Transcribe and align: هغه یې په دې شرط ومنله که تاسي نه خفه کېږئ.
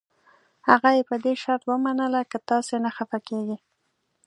هغه 0.69 0.89
یې 0.97 1.03
په 1.09 1.15
دې 1.23 1.33
شرط 1.41 1.61
ومنله 1.71 2.21
که 2.31 2.37
تاسي 2.49 2.77
نه 2.85 2.89
خفه 2.95 3.19
کېږئ. 3.27 3.57